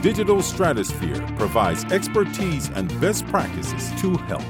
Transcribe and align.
Digital 0.00 0.40
Stratosphere 0.40 1.20
provides 1.36 1.84
expertise 1.86 2.70
and 2.76 2.88
best 3.00 3.26
practices 3.26 3.90
to 4.00 4.16
help. 4.28 4.44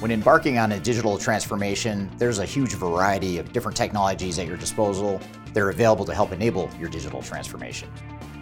When 0.00 0.10
embarking 0.10 0.56
on 0.56 0.72
a 0.72 0.80
digital 0.80 1.18
transformation, 1.18 2.10
there's 2.16 2.38
a 2.38 2.46
huge 2.46 2.72
variety 2.72 3.36
of 3.36 3.52
different 3.52 3.76
technologies 3.76 4.38
at 4.38 4.46
your 4.46 4.56
disposal. 4.56 5.20
They're 5.52 5.68
available 5.68 6.06
to 6.06 6.14
help 6.14 6.32
enable 6.32 6.70
your 6.80 6.88
digital 6.88 7.20
transformation. 7.20 7.90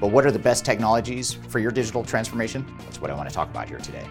But 0.00 0.12
what 0.12 0.24
are 0.26 0.30
the 0.30 0.38
best 0.38 0.64
technologies 0.64 1.32
for 1.32 1.58
your 1.58 1.72
digital 1.72 2.04
transformation? 2.04 2.64
That's 2.84 3.00
what 3.00 3.10
I 3.10 3.14
want 3.14 3.28
to 3.28 3.34
talk 3.34 3.50
about 3.50 3.68
here 3.68 3.78
today. 3.78 4.06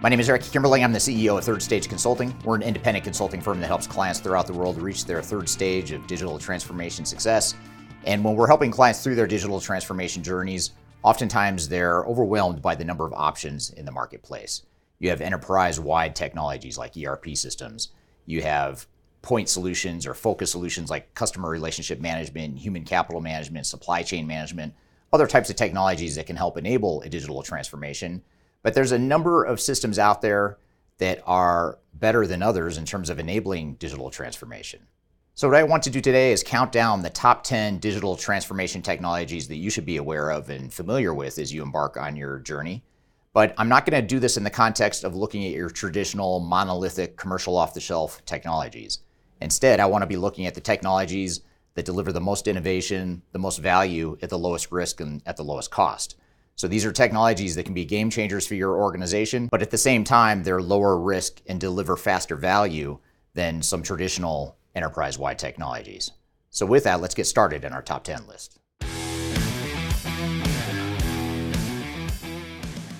My 0.00 0.08
name 0.08 0.20
is 0.20 0.28
Eric 0.28 0.42
Kimberling. 0.42 0.84
I'm 0.84 0.92
the 0.92 1.00
CEO 1.00 1.36
of 1.36 1.42
Third 1.42 1.60
Stage 1.60 1.88
Consulting. 1.88 2.32
We're 2.44 2.54
an 2.54 2.62
independent 2.62 3.02
consulting 3.02 3.40
firm 3.40 3.60
that 3.60 3.66
helps 3.66 3.88
clients 3.88 4.20
throughout 4.20 4.46
the 4.46 4.52
world 4.52 4.80
reach 4.80 5.06
their 5.06 5.22
third 5.22 5.48
stage 5.48 5.90
of 5.90 6.06
digital 6.06 6.38
transformation 6.38 7.04
success. 7.04 7.56
And 8.04 8.22
when 8.22 8.36
we're 8.36 8.46
helping 8.46 8.70
clients 8.70 9.02
through 9.02 9.16
their 9.16 9.26
digital 9.26 9.60
transformation 9.60 10.22
journeys, 10.22 10.70
Oftentimes, 11.04 11.68
they're 11.68 12.02
overwhelmed 12.04 12.62
by 12.62 12.74
the 12.74 12.84
number 12.84 13.06
of 13.06 13.12
options 13.12 13.68
in 13.70 13.84
the 13.84 13.92
marketplace. 13.92 14.62
You 14.98 15.10
have 15.10 15.20
enterprise 15.20 15.78
wide 15.78 16.16
technologies 16.16 16.78
like 16.78 16.96
ERP 16.96 17.36
systems. 17.36 17.90
You 18.24 18.40
have 18.40 18.86
point 19.20 19.50
solutions 19.50 20.06
or 20.06 20.14
focus 20.14 20.50
solutions 20.50 20.88
like 20.88 21.12
customer 21.14 21.50
relationship 21.50 22.00
management, 22.00 22.58
human 22.58 22.84
capital 22.84 23.20
management, 23.20 23.66
supply 23.66 24.02
chain 24.02 24.26
management, 24.26 24.74
other 25.12 25.26
types 25.26 25.50
of 25.50 25.56
technologies 25.56 26.16
that 26.16 26.26
can 26.26 26.36
help 26.36 26.56
enable 26.56 27.02
a 27.02 27.08
digital 27.10 27.42
transformation. 27.42 28.22
But 28.62 28.72
there's 28.72 28.92
a 28.92 28.98
number 28.98 29.44
of 29.44 29.60
systems 29.60 29.98
out 29.98 30.22
there 30.22 30.56
that 30.98 31.22
are 31.26 31.78
better 31.92 32.26
than 32.26 32.42
others 32.42 32.78
in 32.78 32.86
terms 32.86 33.10
of 33.10 33.18
enabling 33.18 33.74
digital 33.74 34.10
transformation. 34.10 34.86
So, 35.36 35.48
what 35.48 35.56
I 35.56 35.64
want 35.64 35.82
to 35.82 35.90
do 35.90 36.00
today 36.00 36.30
is 36.30 36.44
count 36.44 36.70
down 36.70 37.02
the 37.02 37.10
top 37.10 37.42
10 37.42 37.78
digital 37.78 38.14
transformation 38.14 38.82
technologies 38.82 39.48
that 39.48 39.56
you 39.56 39.68
should 39.68 39.84
be 39.84 39.96
aware 39.96 40.30
of 40.30 40.48
and 40.48 40.72
familiar 40.72 41.12
with 41.12 41.40
as 41.40 41.52
you 41.52 41.60
embark 41.60 41.96
on 41.96 42.14
your 42.14 42.38
journey. 42.38 42.84
But 43.32 43.52
I'm 43.58 43.68
not 43.68 43.84
going 43.84 44.00
to 44.00 44.06
do 44.06 44.20
this 44.20 44.36
in 44.36 44.44
the 44.44 44.50
context 44.50 45.02
of 45.02 45.16
looking 45.16 45.44
at 45.44 45.50
your 45.50 45.70
traditional 45.70 46.38
monolithic 46.38 47.16
commercial 47.16 47.56
off 47.56 47.74
the 47.74 47.80
shelf 47.80 48.24
technologies. 48.26 49.00
Instead, 49.40 49.80
I 49.80 49.86
want 49.86 50.02
to 50.02 50.06
be 50.06 50.16
looking 50.16 50.46
at 50.46 50.54
the 50.54 50.60
technologies 50.60 51.40
that 51.74 51.84
deliver 51.84 52.12
the 52.12 52.20
most 52.20 52.46
innovation, 52.46 53.20
the 53.32 53.40
most 53.40 53.58
value 53.58 54.16
at 54.22 54.30
the 54.30 54.38
lowest 54.38 54.70
risk 54.70 55.00
and 55.00 55.20
at 55.26 55.36
the 55.36 55.42
lowest 55.42 55.72
cost. 55.72 56.14
So 56.54 56.68
these 56.68 56.86
are 56.86 56.92
technologies 56.92 57.56
that 57.56 57.64
can 57.64 57.74
be 57.74 57.84
game 57.84 58.08
changers 58.08 58.46
for 58.46 58.54
your 58.54 58.80
organization, 58.80 59.48
but 59.48 59.62
at 59.62 59.72
the 59.72 59.78
same 59.78 60.04
time, 60.04 60.44
they're 60.44 60.62
lower 60.62 60.96
risk 60.96 61.42
and 61.48 61.60
deliver 61.60 61.96
faster 61.96 62.36
value 62.36 63.00
than 63.34 63.62
some 63.62 63.82
traditional 63.82 64.56
enterprise 64.74 65.18
wide 65.18 65.38
technologies. 65.38 66.10
So, 66.50 66.66
with 66.66 66.84
that, 66.84 67.00
let's 67.00 67.14
get 67.14 67.26
started 67.26 67.64
in 67.64 67.72
our 67.72 67.82
top 67.82 68.04
10 68.04 68.26
list. 68.26 68.58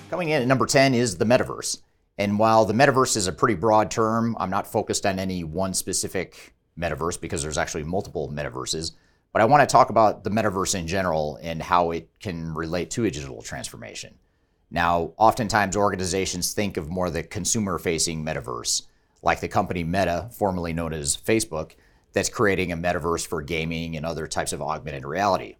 Coming 0.09 0.29
in 0.29 0.41
at 0.41 0.47
number 0.47 0.65
10 0.65 0.93
is 0.93 1.17
the 1.17 1.25
metaverse. 1.25 1.81
And 2.17 2.39
while 2.39 2.65
the 2.65 2.73
metaverse 2.73 3.17
is 3.17 3.27
a 3.27 3.33
pretty 3.33 3.55
broad 3.55 3.91
term, 3.91 4.37
I'm 4.39 4.49
not 4.49 4.67
focused 4.67 5.05
on 5.05 5.19
any 5.19 5.43
one 5.43 5.73
specific 5.73 6.53
metaverse 6.79 7.19
because 7.19 7.41
there's 7.41 7.57
actually 7.57 7.83
multiple 7.83 8.29
metaverses. 8.29 8.91
But 9.33 9.41
I 9.41 9.45
want 9.45 9.67
to 9.67 9.71
talk 9.71 9.89
about 9.89 10.23
the 10.23 10.29
metaverse 10.29 10.75
in 10.75 10.87
general 10.87 11.37
and 11.41 11.61
how 11.61 11.91
it 11.91 12.09
can 12.21 12.53
relate 12.53 12.91
to 12.91 13.03
a 13.03 13.11
digital 13.11 13.41
transformation. 13.41 14.15
Now, 14.71 15.11
oftentimes 15.17 15.75
organizations 15.75 16.53
think 16.53 16.77
of 16.77 16.89
more 16.89 17.09
the 17.09 17.23
consumer 17.23 17.77
facing 17.77 18.23
metaverse 18.23 18.83
like 19.25 19.41
the 19.41 19.47
company 19.47 19.83
Meta, 19.83 20.29
formerly 20.31 20.71
known 20.71 20.93
as 20.93 21.17
Facebook, 21.17 21.71
that's 22.13 22.29
creating 22.29 22.71
a 22.71 22.77
metaverse 22.77 23.27
for 23.27 23.41
gaming 23.41 23.97
and 23.97 24.05
other 24.05 24.27
types 24.27 24.53
of 24.53 24.61
augmented 24.61 25.03
reality. 25.03 25.57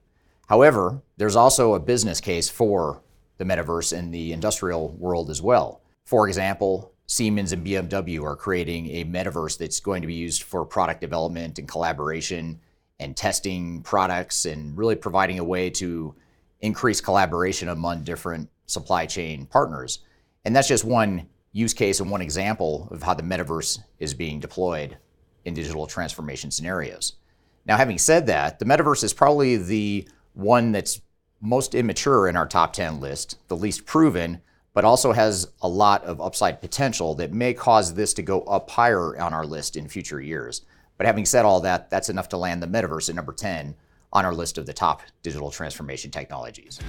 However, 0.47 1.01
there's 1.17 1.35
also 1.35 1.73
a 1.73 1.79
business 1.79 2.21
case 2.21 2.47
for 2.47 3.01
the 3.37 3.43
metaverse 3.43 3.97
in 3.97 4.11
the 4.11 4.31
industrial 4.31 4.89
world 4.93 5.29
as 5.29 5.41
well. 5.41 5.81
For 6.05 6.27
example, 6.27 6.93
Siemens 7.07 7.51
and 7.51 7.65
BMW 7.65 8.23
are 8.23 8.35
creating 8.35 8.87
a 8.89 9.05
metaverse 9.05 9.57
that's 9.57 9.79
going 9.79 10.01
to 10.01 10.07
be 10.07 10.13
used 10.13 10.43
for 10.43 10.63
product 10.63 11.01
development 11.01 11.59
and 11.59 11.67
collaboration 11.67 12.59
and 12.99 13.17
testing 13.17 13.81
products 13.81 14.45
and 14.45 14.77
really 14.77 14.95
providing 14.95 15.39
a 15.39 15.43
way 15.43 15.69
to 15.71 16.15
increase 16.61 17.01
collaboration 17.01 17.69
among 17.69 18.03
different 18.03 18.49
supply 18.65 19.05
chain 19.05 19.45
partners. 19.45 19.99
And 20.45 20.55
that's 20.55 20.67
just 20.67 20.85
one 20.85 21.27
use 21.55 21.73
case 21.73 22.01
and 22.01 22.11
one 22.11 22.21
example 22.21 22.89
of 22.91 23.01
how 23.01 23.13
the 23.13 23.23
metaverse 23.23 23.79
is 23.97 24.13
being 24.13 24.41
deployed 24.41 24.97
in 25.45 25.53
digital 25.53 25.87
transformation 25.87 26.51
scenarios. 26.51 27.13
Now, 27.65 27.77
having 27.77 27.97
said 27.97 28.27
that, 28.27 28.59
the 28.59 28.65
metaverse 28.65 29.05
is 29.05 29.13
probably 29.13 29.55
the 29.55 30.05
one 30.33 30.73
that's 30.73 30.99
most 31.39 31.73
immature 31.73 32.27
in 32.27 32.35
our 32.35 32.45
top 32.45 32.73
10 32.73 32.99
list, 32.99 33.37
the 33.47 33.55
least 33.55 33.85
proven, 33.85 34.41
but 34.73 34.83
also 34.83 35.13
has 35.13 35.47
a 35.61 35.69
lot 35.69 36.03
of 36.03 36.19
upside 36.19 36.59
potential 36.59 37.15
that 37.15 37.31
may 37.31 37.53
cause 37.53 37.93
this 37.93 38.13
to 38.15 38.21
go 38.21 38.41
up 38.41 38.69
higher 38.69 39.17
on 39.17 39.33
our 39.33 39.45
list 39.45 39.77
in 39.77 39.87
future 39.87 40.19
years. 40.19 40.63
But 40.97 41.07
having 41.07 41.25
said 41.25 41.45
all 41.45 41.61
that, 41.61 41.89
that's 41.89 42.09
enough 42.09 42.27
to 42.29 42.37
land 42.37 42.61
the 42.61 42.67
metaverse 42.67 43.07
at 43.07 43.15
number 43.15 43.31
10 43.31 43.75
on 44.11 44.25
our 44.25 44.33
list 44.33 44.57
of 44.57 44.65
the 44.65 44.73
top 44.73 45.03
digital 45.23 45.51
transformation 45.51 46.11
technologies. 46.11 46.81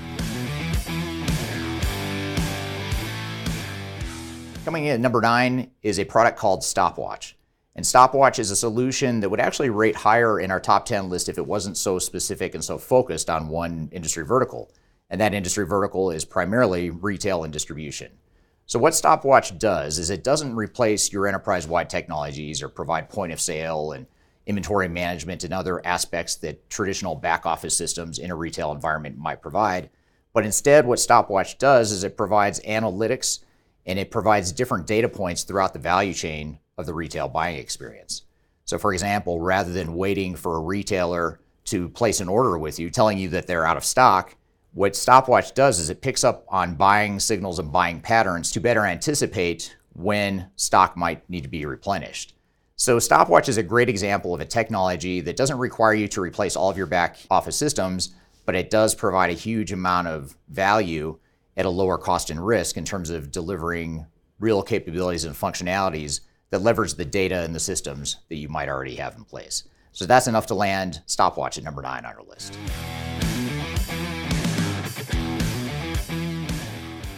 Coming 4.66 4.86
in 4.86 4.94
at 4.94 5.00
number 5.00 5.20
nine 5.20 5.70
is 5.84 6.00
a 6.00 6.04
product 6.04 6.36
called 6.36 6.64
Stopwatch. 6.64 7.36
And 7.76 7.86
Stopwatch 7.86 8.40
is 8.40 8.50
a 8.50 8.56
solution 8.56 9.20
that 9.20 9.28
would 9.28 9.38
actually 9.38 9.70
rate 9.70 9.94
higher 9.94 10.40
in 10.40 10.50
our 10.50 10.58
top 10.58 10.86
10 10.86 11.08
list 11.08 11.28
if 11.28 11.38
it 11.38 11.46
wasn't 11.46 11.76
so 11.76 12.00
specific 12.00 12.52
and 12.52 12.64
so 12.64 12.76
focused 12.76 13.30
on 13.30 13.46
one 13.46 13.88
industry 13.92 14.26
vertical. 14.26 14.72
And 15.08 15.20
that 15.20 15.34
industry 15.34 15.64
vertical 15.64 16.10
is 16.10 16.24
primarily 16.24 16.90
retail 16.90 17.44
and 17.44 17.52
distribution. 17.52 18.10
So, 18.66 18.80
what 18.80 18.96
Stopwatch 18.96 19.56
does 19.56 20.00
is 20.00 20.10
it 20.10 20.24
doesn't 20.24 20.56
replace 20.56 21.12
your 21.12 21.28
enterprise 21.28 21.68
wide 21.68 21.88
technologies 21.88 22.60
or 22.60 22.68
provide 22.68 23.08
point 23.08 23.32
of 23.32 23.40
sale 23.40 23.92
and 23.92 24.08
inventory 24.46 24.88
management 24.88 25.44
and 25.44 25.54
other 25.54 25.80
aspects 25.86 26.34
that 26.38 26.68
traditional 26.68 27.14
back 27.14 27.46
office 27.46 27.76
systems 27.76 28.18
in 28.18 28.32
a 28.32 28.36
retail 28.36 28.72
environment 28.72 29.16
might 29.16 29.42
provide. 29.42 29.90
But 30.32 30.44
instead, 30.44 30.86
what 30.86 30.98
Stopwatch 30.98 31.56
does 31.56 31.92
is 31.92 32.02
it 32.02 32.16
provides 32.16 32.58
analytics 32.62 33.44
and 33.86 33.98
it 33.98 34.10
provides 34.10 34.52
different 34.52 34.86
data 34.86 35.08
points 35.08 35.44
throughout 35.44 35.72
the 35.72 35.78
value 35.78 36.12
chain 36.12 36.58
of 36.76 36.86
the 36.86 36.94
retail 36.94 37.28
buying 37.28 37.56
experience. 37.56 38.22
So, 38.64 38.78
for 38.78 38.92
example, 38.92 39.40
rather 39.40 39.72
than 39.72 39.94
waiting 39.94 40.34
for 40.34 40.56
a 40.56 40.60
retailer 40.60 41.40
to 41.66 41.88
place 41.90 42.20
an 42.20 42.28
order 42.28 42.58
with 42.58 42.78
you, 42.78 42.90
telling 42.90 43.18
you 43.18 43.28
that 43.30 43.46
they're 43.46 43.66
out 43.66 43.76
of 43.76 43.84
stock, 43.84 44.36
what 44.74 44.96
Stopwatch 44.96 45.54
does 45.54 45.78
is 45.78 45.88
it 45.88 46.02
picks 46.02 46.24
up 46.24 46.44
on 46.48 46.74
buying 46.74 47.18
signals 47.18 47.58
and 47.58 47.72
buying 47.72 48.00
patterns 48.00 48.50
to 48.52 48.60
better 48.60 48.84
anticipate 48.84 49.76
when 49.94 50.50
stock 50.56 50.96
might 50.96 51.28
need 51.30 51.44
to 51.44 51.48
be 51.48 51.64
replenished. 51.64 52.34
So, 52.74 52.98
Stopwatch 52.98 53.48
is 53.48 53.56
a 53.56 53.62
great 53.62 53.88
example 53.88 54.34
of 54.34 54.40
a 54.40 54.44
technology 54.44 55.20
that 55.20 55.36
doesn't 55.36 55.58
require 55.58 55.94
you 55.94 56.08
to 56.08 56.20
replace 56.20 56.56
all 56.56 56.68
of 56.68 56.76
your 56.76 56.86
back 56.86 57.18
office 57.30 57.56
systems, 57.56 58.14
but 58.44 58.56
it 58.56 58.68
does 58.68 58.94
provide 58.94 59.30
a 59.30 59.34
huge 59.34 59.72
amount 59.72 60.08
of 60.08 60.36
value 60.48 61.18
at 61.56 61.66
a 61.66 61.70
lower 61.70 61.98
cost 61.98 62.30
and 62.30 62.44
risk 62.44 62.76
in 62.76 62.84
terms 62.84 63.10
of 63.10 63.30
delivering 63.30 64.06
real 64.38 64.62
capabilities 64.62 65.24
and 65.24 65.34
functionalities 65.34 66.20
that 66.50 66.62
leverage 66.62 66.94
the 66.94 67.04
data 67.04 67.42
and 67.42 67.54
the 67.54 67.60
systems 67.60 68.16
that 68.28 68.36
you 68.36 68.48
might 68.48 68.68
already 68.68 68.96
have 68.96 69.16
in 69.16 69.24
place. 69.24 69.64
So 69.92 70.04
that's 70.04 70.26
enough 70.26 70.46
to 70.48 70.54
land 70.54 71.00
stopwatch 71.06 71.56
at 71.56 71.64
number 71.64 71.82
nine 71.82 72.04
on 72.04 72.12
our 72.14 72.22
list. 72.22 72.58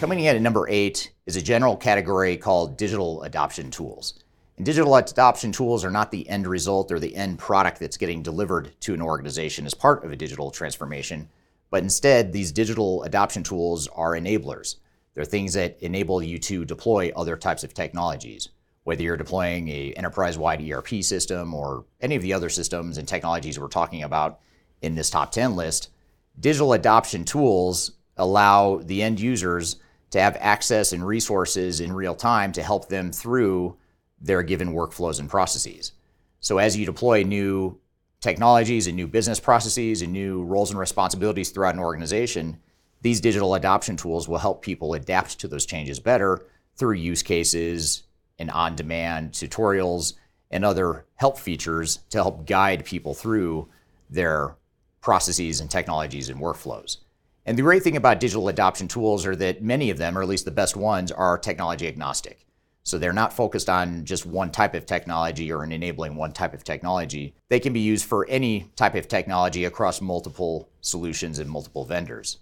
Coming 0.00 0.20
in 0.20 0.36
at 0.36 0.40
number 0.40 0.68
eight 0.68 1.12
is 1.26 1.34
a 1.34 1.42
general 1.42 1.76
category 1.76 2.36
called 2.36 2.76
digital 2.76 3.24
adoption 3.24 3.68
tools. 3.68 4.22
And 4.56 4.64
digital 4.64 4.94
adoption 4.94 5.50
tools 5.50 5.84
are 5.84 5.90
not 5.90 6.12
the 6.12 6.28
end 6.28 6.46
result 6.46 6.92
or 6.92 7.00
the 7.00 7.16
end 7.16 7.40
product 7.40 7.80
that's 7.80 7.96
getting 7.96 8.22
delivered 8.22 8.70
to 8.82 8.94
an 8.94 9.02
organization 9.02 9.66
as 9.66 9.74
part 9.74 10.04
of 10.04 10.12
a 10.12 10.16
digital 10.16 10.52
transformation, 10.52 11.28
but 11.70 11.82
instead, 11.82 12.32
these 12.32 12.52
digital 12.52 13.02
adoption 13.02 13.42
tools 13.42 13.88
are 13.88 14.12
enablers. 14.12 14.76
They're 15.14 15.24
things 15.24 15.54
that 15.54 15.78
enable 15.80 16.22
you 16.22 16.38
to 16.38 16.64
deploy 16.64 17.10
other 17.14 17.36
types 17.36 17.64
of 17.64 17.74
technologies. 17.74 18.48
Whether 18.84 19.02
you're 19.02 19.16
deploying 19.16 19.68
a 19.68 19.92
enterprise-wide 19.92 20.62
ERP 20.70 21.02
system 21.02 21.52
or 21.52 21.84
any 22.00 22.16
of 22.16 22.22
the 22.22 22.32
other 22.32 22.48
systems 22.48 22.96
and 22.96 23.06
technologies 23.06 23.58
we're 23.58 23.68
talking 23.68 24.02
about 24.02 24.40
in 24.80 24.94
this 24.94 25.10
top 25.10 25.32
10 25.32 25.56
list, 25.56 25.90
digital 26.40 26.72
adoption 26.72 27.24
tools 27.24 27.92
allow 28.16 28.78
the 28.78 29.02
end 29.02 29.20
users 29.20 29.76
to 30.10 30.20
have 30.20 30.36
access 30.40 30.92
and 30.92 31.06
resources 31.06 31.80
in 31.80 31.92
real 31.92 32.14
time 32.14 32.52
to 32.52 32.62
help 32.62 32.88
them 32.88 33.12
through 33.12 33.76
their 34.20 34.42
given 34.42 34.72
workflows 34.72 35.20
and 35.20 35.28
processes. 35.28 35.92
So 36.40 36.58
as 36.58 36.76
you 36.76 36.86
deploy 36.86 37.24
new 37.24 37.78
technologies 38.20 38.86
and 38.86 38.96
new 38.96 39.06
business 39.06 39.40
processes 39.40 40.02
and 40.02 40.12
new 40.12 40.42
roles 40.42 40.70
and 40.70 40.78
responsibilities 40.78 41.50
throughout 41.50 41.74
an 41.74 41.80
organization, 41.80 42.58
these 43.02 43.20
digital 43.20 43.54
adoption 43.54 43.96
tools 43.96 44.28
will 44.28 44.38
help 44.38 44.62
people 44.62 44.94
adapt 44.94 45.38
to 45.38 45.48
those 45.48 45.66
changes 45.66 46.00
better 46.00 46.46
through 46.76 46.94
use 46.94 47.22
cases 47.22 48.02
and 48.38 48.50
on 48.50 48.74
demand 48.76 49.32
tutorials 49.32 50.14
and 50.50 50.64
other 50.64 51.04
help 51.16 51.38
features 51.38 52.00
to 52.10 52.18
help 52.18 52.46
guide 52.46 52.84
people 52.84 53.14
through 53.14 53.68
their 54.10 54.56
processes 55.00 55.60
and 55.60 55.70
technologies 55.70 56.28
and 56.28 56.40
workflows. 56.40 56.98
And 57.46 57.56
the 57.56 57.62
great 57.62 57.82
thing 57.82 57.96
about 57.96 58.20
digital 58.20 58.48
adoption 58.48 58.88
tools 58.88 59.24
are 59.26 59.36
that 59.36 59.62
many 59.62 59.90
of 59.90 59.98
them, 59.98 60.18
or 60.18 60.22
at 60.22 60.28
least 60.28 60.44
the 60.44 60.50
best 60.50 60.76
ones, 60.76 61.12
are 61.12 61.38
technology 61.38 61.86
agnostic. 61.86 62.44
So 62.88 62.96
they're 62.96 63.12
not 63.12 63.34
focused 63.34 63.68
on 63.68 64.06
just 64.06 64.24
one 64.24 64.50
type 64.50 64.74
of 64.74 64.86
technology 64.86 65.52
or 65.52 65.62
in 65.62 65.72
enabling 65.72 66.16
one 66.16 66.32
type 66.32 66.54
of 66.54 66.64
technology. 66.64 67.34
They 67.50 67.60
can 67.60 67.74
be 67.74 67.80
used 67.80 68.06
for 68.06 68.26
any 68.30 68.70
type 68.76 68.94
of 68.94 69.08
technology 69.08 69.66
across 69.66 70.00
multiple 70.00 70.70
solutions 70.80 71.38
and 71.38 71.50
multiple 71.50 71.84
vendors. 71.84 72.38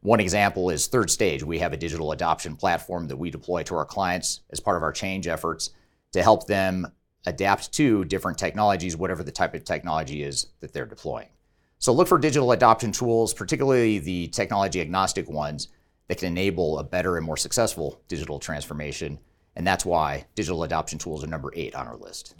One 0.00 0.20
example 0.20 0.70
is 0.70 0.86
Third 0.86 1.10
Stage. 1.10 1.44
We 1.44 1.58
have 1.58 1.74
a 1.74 1.76
digital 1.76 2.12
adoption 2.12 2.56
platform 2.56 3.08
that 3.08 3.18
we 3.18 3.30
deploy 3.30 3.62
to 3.64 3.76
our 3.76 3.84
clients 3.84 4.40
as 4.48 4.58
part 4.58 4.78
of 4.78 4.82
our 4.82 4.90
change 4.90 5.28
efforts 5.28 5.68
to 6.12 6.22
help 6.22 6.46
them 6.46 6.90
adapt 7.26 7.70
to 7.72 8.06
different 8.06 8.38
technologies, 8.38 8.96
whatever 8.96 9.22
the 9.22 9.30
type 9.30 9.52
of 9.52 9.64
technology 9.64 10.22
is 10.22 10.46
that 10.60 10.72
they're 10.72 10.86
deploying. 10.86 11.28
So 11.78 11.92
look 11.92 12.08
for 12.08 12.16
digital 12.16 12.52
adoption 12.52 12.90
tools, 12.90 13.34
particularly 13.34 13.98
the 13.98 14.28
technology 14.28 14.80
agnostic 14.80 15.28
ones 15.28 15.68
that 16.08 16.16
can 16.16 16.28
enable 16.28 16.78
a 16.78 16.84
better 16.84 17.18
and 17.18 17.26
more 17.26 17.36
successful 17.36 18.00
digital 18.08 18.38
transformation. 18.38 19.18
And 19.56 19.66
that's 19.66 19.84
why 19.84 20.26
digital 20.34 20.64
adoption 20.64 20.98
tools 20.98 21.22
are 21.22 21.28
number 21.28 21.52
eight 21.54 21.74
on 21.74 21.86
our 21.86 21.96
list. 21.96 22.34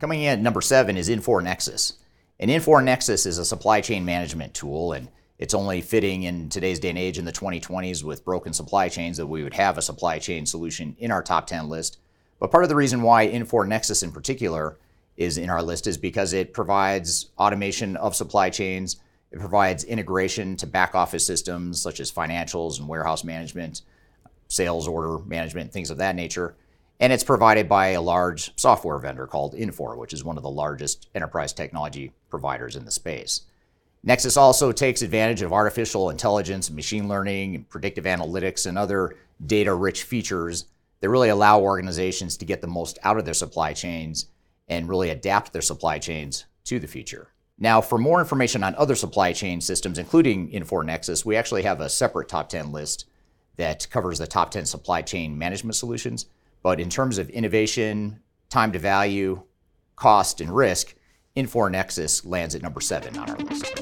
Coming 0.00 0.22
in 0.22 0.28
at 0.28 0.40
number 0.40 0.60
seven 0.60 0.96
is 0.96 1.08
Infor 1.08 1.42
Nexus. 1.42 1.94
And 2.40 2.50
Infor 2.50 2.82
Nexus 2.82 3.24
is 3.24 3.38
a 3.38 3.44
supply 3.44 3.80
chain 3.80 4.04
management 4.04 4.52
tool, 4.52 4.94
and 4.94 5.08
it's 5.38 5.54
only 5.54 5.80
fitting 5.80 6.24
in 6.24 6.48
today's 6.48 6.80
day 6.80 6.88
and 6.88 6.98
age 6.98 7.18
in 7.18 7.24
the 7.24 7.32
2020s 7.32 8.02
with 8.02 8.24
broken 8.24 8.52
supply 8.52 8.88
chains 8.88 9.16
that 9.16 9.28
we 9.28 9.44
would 9.44 9.54
have 9.54 9.78
a 9.78 9.82
supply 9.82 10.18
chain 10.18 10.44
solution 10.44 10.96
in 10.98 11.12
our 11.12 11.22
top 11.22 11.46
10 11.46 11.68
list. 11.68 11.98
But 12.40 12.50
part 12.50 12.64
of 12.64 12.68
the 12.68 12.74
reason 12.74 13.02
why 13.02 13.28
Infor 13.28 13.68
Nexus 13.68 14.02
in 14.02 14.10
particular 14.10 14.76
is 15.16 15.38
in 15.38 15.50
our 15.50 15.62
list 15.62 15.86
is 15.86 15.96
because 15.96 16.32
it 16.32 16.52
provides 16.52 17.30
automation 17.38 17.96
of 17.96 18.16
supply 18.16 18.50
chains. 18.50 18.96
It 19.32 19.40
provides 19.40 19.84
integration 19.84 20.56
to 20.58 20.66
back 20.66 20.94
office 20.94 21.26
systems 21.26 21.80
such 21.80 22.00
as 22.00 22.12
financials 22.12 22.78
and 22.78 22.86
warehouse 22.86 23.24
management, 23.24 23.82
sales 24.48 24.86
order 24.86 25.18
management, 25.24 25.72
things 25.72 25.90
of 25.90 25.98
that 25.98 26.14
nature. 26.14 26.54
And 27.00 27.12
it's 27.12 27.24
provided 27.24 27.68
by 27.68 27.88
a 27.88 28.02
large 28.02 28.52
software 28.60 28.98
vendor 28.98 29.26
called 29.26 29.54
Infor, 29.54 29.96
which 29.96 30.12
is 30.12 30.22
one 30.22 30.36
of 30.36 30.42
the 30.42 30.50
largest 30.50 31.08
enterprise 31.14 31.52
technology 31.52 32.12
providers 32.28 32.76
in 32.76 32.84
the 32.84 32.90
space. 32.90 33.42
Nexus 34.04 34.36
also 34.36 34.70
takes 34.70 35.00
advantage 35.00 35.42
of 35.42 35.52
artificial 35.52 36.10
intelligence, 36.10 36.70
machine 36.70 37.08
learning, 37.08 37.64
predictive 37.70 38.04
analytics, 38.04 38.66
and 38.66 38.76
other 38.76 39.16
data 39.46 39.72
rich 39.74 40.02
features 40.02 40.66
that 41.00 41.08
really 41.08 41.30
allow 41.30 41.60
organizations 41.60 42.36
to 42.36 42.44
get 42.44 42.60
the 42.60 42.66
most 42.66 42.98
out 43.02 43.16
of 43.16 43.24
their 43.24 43.34
supply 43.34 43.72
chains 43.72 44.26
and 44.68 44.88
really 44.88 45.10
adapt 45.10 45.52
their 45.52 45.62
supply 45.62 45.98
chains 45.98 46.44
to 46.64 46.78
the 46.78 46.86
future. 46.86 47.31
Now, 47.62 47.80
for 47.80 47.96
more 47.96 48.18
information 48.18 48.64
on 48.64 48.74
other 48.74 48.96
supply 48.96 49.32
chain 49.32 49.60
systems, 49.60 49.96
including 49.96 50.50
Infor 50.50 50.84
Nexus, 50.84 51.24
we 51.24 51.36
actually 51.36 51.62
have 51.62 51.80
a 51.80 51.88
separate 51.88 52.28
top 52.28 52.48
10 52.48 52.72
list 52.72 53.06
that 53.54 53.88
covers 53.88 54.18
the 54.18 54.26
top 54.26 54.50
10 54.50 54.66
supply 54.66 55.00
chain 55.00 55.38
management 55.38 55.76
solutions. 55.76 56.26
But 56.64 56.80
in 56.80 56.90
terms 56.90 57.18
of 57.18 57.30
innovation, 57.30 58.18
time 58.50 58.72
to 58.72 58.80
value, 58.80 59.42
cost, 59.94 60.40
and 60.40 60.50
risk, 60.52 60.96
Infor 61.36 61.70
Nexus 61.70 62.24
lands 62.24 62.56
at 62.56 62.62
number 62.62 62.80
seven 62.80 63.16
on 63.16 63.30
our 63.30 63.36
list. 63.36 63.72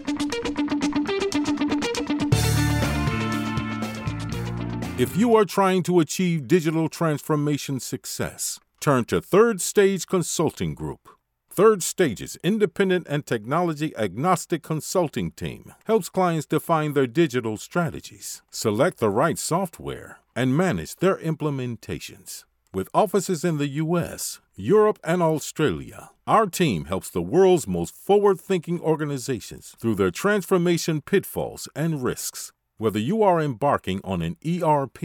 If 5.00 5.16
you 5.16 5.34
are 5.34 5.46
trying 5.46 5.84
to 5.84 6.00
achieve 6.00 6.46
digital 6.46 6.90
transformation 6.90 7.80
success, 7.80 8.60
turn 8.78 9.06
to 9.06 9.22
Third 9.22 9.62
Stage 9.62 10.06
Consulting 10.06 10.74
Group. 10.74 11.08
Third 11.52 11.82
Stage's 11.82 12.38
independent 12.44 13.08
and 13.10 13.26
technology 13.26 13.92
agnostic 13.96 14.62
consulting 14.62 15.32
team 15.32 15.74
helps 15.84 16.08
clients 16.08 16.46
define 16.46 16.92
their 16.92 17.08
digital 17.08 17.56
strategies, 17.56 18.42
select 18.50 18.98
the 18.98 19.10
right 19.10 19.36
software, 19.36 20.20
and 20.36 20.56
manage 20.56 20.94
their 20.96 21.16
implementations. 21.16 22.44
With 22.72 22.88
offices 22.94 23.44
in 23.44 23.58
the 23.58 23.66
US, 23.66 24.38
Europe, 24.54 25.00
and 25.02 25.20
Australia, 25.20 26.10
our 26.24 26.46
team 26.46 26.84
helps 26.84 27.10
the 27.10 27.20
world's 27.20 27.66
most 27.66 27.96
forward 27.96 28.40
thinking 28.40 28.80
organizations 28.80 29.74
through 29.76 29.96
their 29.96 30.12
transformation 30.12 31.00
pitfalls 31.00 31.68
and 31.74 32.04
risks. 32.04 32.52
Whether 32.78 33.00
you 33.00 33.24
are 33.24 33.40
embarking 33.40 34.00
on 34.04 34.22
an 34.22 34.36
ERP, 34.46 35.00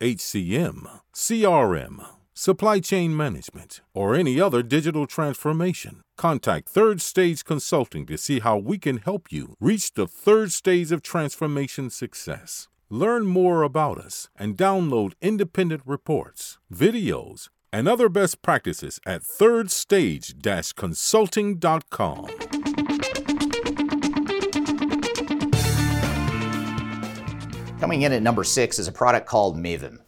HCM, 0.00 1.00
CRM, 1.14 2.04
supply 2.34 2.80
chain 2.80 3.16
management, 3.16 3.80
or 3.94 4.14
any 4.14 4.40
other 4.40 4.62
digital 4.62 5.06
transformation, 5.06 6.02
contact 6.18 6.68
Third 6.68 7.00
Stage 7.00 7.44
Consulting 7.44 8.04
to 8.06 8.18
see 8.18 8.40
how 8.40 8.58
we 8.58 8.76
can 8.76 8.98
help 8.98 9.32
you 9.32 9.54
reach 9.60 9.92
the 9.94 10.08
third 10.08 10.52
stage 10.52 10.92
of 10.92 11.02
transformation 11.02 11.88
success. 11.90 12.68
Learn 12.90 13.24
more 13.24 13.62
about 13.62 13.98
us 13.98 14.28
and 14.36 14.56
download 14.56 15.12
independent 15.22 15.82
reports, 15.86 16.58
videos, 16.72 17.48
and 17.72 17.88
other 17.88 18.08
best 18.08 18.42
practices 18.42 19.00
at 19.06 19.22
thirdstage 19.22 20.34
consulting.com. 20.76 22.26
Coming 27.80 28.02
in 28.02 28.12
at 28.12 28.22
number 28.22 28.44
six 28.44 28.78
is 28.78 28.88
a 28.88 28.92
product 28.92 29.26
called 29.26 29.56
Mavim. 29.56 29.98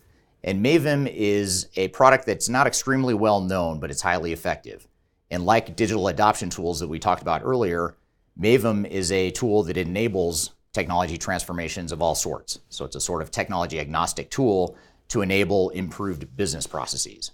And 0.47 0.65
Mavim 0.65 1.13
is 1.13 1.67
a 1.75 1.89
product 1.89 2.25
that's 2.25 2.49
not 2.49 2.69
extremely 2.69 3.15
well 3.15 3.41
known, 3.41 3.81
but 3.81 3.91
it's 3.91 4.01
highly 4.01 4.33
effective. 4.33 4.87
And 5.29 5.45
like 5.45 5.75
digital 5.75 6.07
adoption 6.07 6.51
tools 6.51 6.79
that 6.79 6.87
we 6.87 7.01
talked 7.01 7.21
about 7.21 7.43
earlier, 7.45 7.97
Mavim 8.41 8.89
is 8.89 9.11
a 9.11 9.33
tool 9.33 9.65
that 9.65 9.77
enables 9.77 10.53
technology 10.73 11.19
transformations 11.19 11.91
of 11.91 12.01
all 12.01 12.15
sorts. 12.15 12.61
So 12.69 12.85
it's 12.85 12.95
a 12.95 13.01
sort 13.01 13.23
of 13.23 13.33
technology 13.33 13.81
agnostic 13.81 14.31
tool 14.31 14.77
to 15.09 15.23
enable 15.23 15.71
improved 15.71 16.37
business 16.37 16.67
processes. 16.67 17.33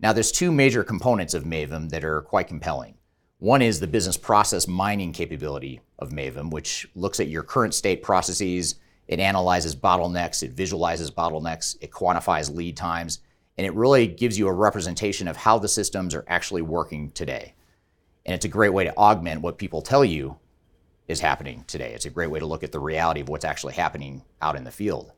Now, 0.00 0.14
there's 0.14 0.32
two 0.32 0.50
major 0.50 0.82
components 0.82 1.34
of 1.34 1.44
Mavim 1.44 1.90
that 1.90 2.04
are 2.04 2.22
quite 2.22 2.48
compelling. 2.48 2.94
One 3.38 3.60
is 3.60 3.80
the 3.80 3.86
business 3.86 4.16
process 4.16 4.66
mining 4.66 5.12
capability 5.12 5.80
of 5.98 6.10
Mavim, 6.10 6.50
which 6.50 6.88
looks 6.94 7.20
at 7.20 7.28
your 7.28 7.42
current 7.42 7.74
state 7.74 8.02
processes, 8.02 8.76
it 9.08 9.20
analyzes 9.20 9.76
bottlenecks, 9.76 10.42
it 10.42 10.52
visualizes 10.52 11.10
bottlenecks, 11.10 11.76
it 11.80 11.90
quantifies 11.90 12.54
lead 12.54 12.76
times, 12.76 13.20
and 13.56 13.66
it 13.66 13.74
really 13.74 14.06
gives 14.06 14.38
you 14.38 14.48
a 14.48 14.52
representation 14.52 15.28
of 15.28 15.36
how 15.36 15.58
the 15.58 15.68
systems 15.68 16.14
are 16.14 16.24
actually 16.28 16.62
working 16.62 17.10
today. 17.10 17.54
And 18.24 18.34
it's 18.34 18.44
a 18.44 18.48
great 18.48 18.72
way 18.72 18.84
to 18.84 18.96
augment 18.96 19.40
what 19.40 19.58
people 19.58 19.82
tell 19.82 20.04
you 20.04 20.36
is 21.08 21.20
happening 21.20 21.64
today. 21.66 21.92
It's 21.94 22.04
a 22.04 22.10
great 22.10 22.30
way 22.30 22.40
to 22.40 22.46
look 22.46 22.64
at 22.64 22.72
the 22.72 22.80
reality 22.80 23.20
of 23.20 23.28
what's 23.28 23.44
actually 23.44 23.74
happening 23.74 24.22
out 24.42 24.56
in 24.56 24.64
the 24.64 24.70
field. 24.70 25.12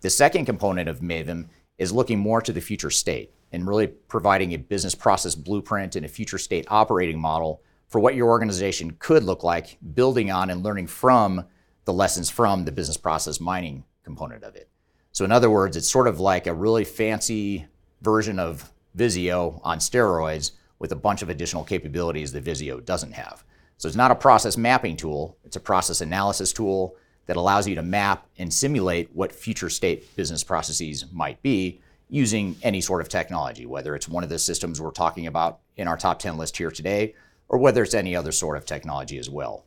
The 0.00 0.10
second 0.10 0.44
component 0.44 0.88
of 0.88 1.00
Mavim 1.00 1.48
is 1.78 1.92
looking 1.92 2.18
more 2.18 2.40
to 2.40 2.52
the 2.52 2.60
future 2.60 2.90
state 2.90 3.32
and 3.50 3.66
really 3.66 3.88
providing 3.88 4.52
a 4.52 4.58
business 4.58 4.94
process 4.94 5.34
blueprint 5.34 5.96
and 5.96 6.04
a 6.04 6.08
future 6.08 6.38
state 6.38 6.66
operating 6.68 7.20
model 7.20 7.62
for 7.88 8.00
what 8.00 8.14
your 8.14 8.28
organization 8.28 8.96
could 8.98 9.24
look 9.24 9.42
like, 9.42 9.78
building 9.94 10.30
on 10.30 10.50
and 10.50 10.62
learning 10.62 10.86
from 10.86 11.44
the 11.84 11.92
lessons 11.92 12.30
from 12.30 12.64
the 12.64 12.72
business 12.72 12.96
process 12.96 13.40
mining 13.40 13.84
component 14.02 14.44
of 14.44 14.56
it. 14.56 14.68
So, 15.12 15.24
in 15.24 15.32
other 15.32 15.50
words, 15.50 15.76
it's 15.76 15.88
sort 15.88 16.08
of 16.08 16.20
like 16.20 16.46
a 16.46 16.54
really 16.54 16.84
fancy 16.84 17.66
version 18.00 18.38
of 18.38 18.72
Visio 18.94 19.60
on 19.64 19.78
steroids 19.78 20.52
with 20.78 20.92
a 20.92 20.96
bunch 20.96 21.22
of 21.22 21.28
additional 21.28 21.64
capabilities 21.64 22.32
that 22.32 22.42
Visio 22.42 22.80
doesn't 22.80 23.12
have. 23.12 23.44
So 23.76 23.88
it's 23.88 23.96
not 23.96 24.10
a 24.10 24.14
process 24.14 24.56
mapping 24.56 24.96
tool, 24.96 25.36
it's 25.44 25.56
a 25.56 25.60
process 25.60 26.00
analysis 26.00 26.52
tool 26.52 26.96
that 27.26 27.36
allows 27.36 27.66
you 27.66 27.74
to 27.74 27.82
map 27.82 28.26
and 28.38 28.52
simulate 28.52 29.10
what 29.14 29.32
future 29.32 29.70
state 29.70 30.14
business 30.14 30.44
processes 30.44 31.06
might 31.12 31.42
be 31.42 31.80
using 32.08 32.54
any 32.62 32.80
sort 32.80 33.00
of 33.00 33.08
technology, 33.08 33.66
whether 33.66 33.96
it's 33.96 34.08
one 34.08 34.22
of 34.22 34.30
the 34.30 34.38
systems 34.38 34.80
we're 34.80 34.90
talking 34.90 35.26
about 35.26 35.60
in 35.76 35.88
our 35.88 35.96
top 35.96 36.18
10 36.18 36.36
list 36.36 36.56
here 36.56 36.70
today, 36.70 37.14
or 37.48 37.58
whether 37.58 37.82
it's 37.82 37.94
any 37.94 38.14
other 38.14 38.30
sort 38.30 38.56
of 38.56 38.66
technology 38.66 39.18
as 39.18 39.30
well. 39.30 39.64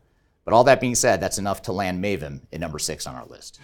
But 0.47 0.53
all 0.53 0.63
that 0.63 0.79
being 0.79 0.95
said, 0.95 1.19
that's 1.19 1.39
enough 1.39 1.63
to 1.63 1.73
land 1.73 2.01
Mavim 2.01 2.39
at 2.53 2.61
number 2.61 2.79
six 2.79 3.05
on 3.05 3.15
our 3.15 3.25
list. 3.25 3.59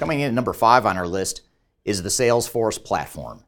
Coming 0.00 0.18
in 0.18 0.26
at 0.26 0.34
number 0.34 0.52
five 0.52 0.84
on 0.84 0.98
our 0.98 1.06
list 1.06 1.42
is 1.84 2.02
the 2.02 2.08
Salesforce 2.08 2.82
platform. 2.82 3.44